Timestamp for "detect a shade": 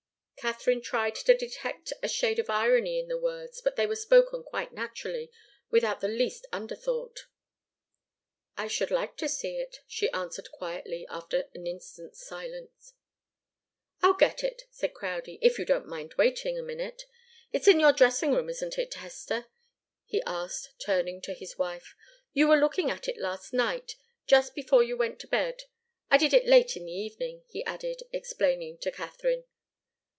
1.37-2.39